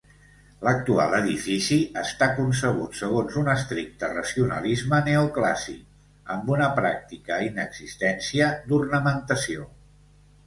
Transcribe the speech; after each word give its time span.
L'actual 0.67 1.11
edifici 1.15 1.75
està 2.03 2.29
concebut 2.37 2.95
segons 2.99 3.35
un 3.41 3.51
estricte 3.53 4.09
racionalisme 4.13 5.01
neoclàssic, 5.09 5.83
amb 6.37 6.49
una 6.57 6.69
pràctica 6.79 7.37
inexistència 7.51 8.49
d'ornamentació. 8.73 9.69